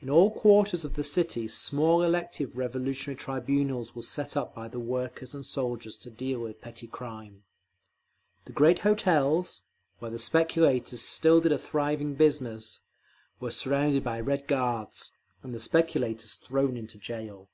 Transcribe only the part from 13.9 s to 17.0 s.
by Red Guards, and the speculators thrown into